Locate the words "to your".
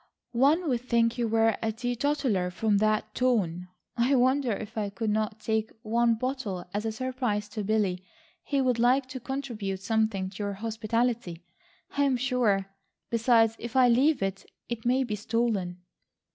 10.31-10.53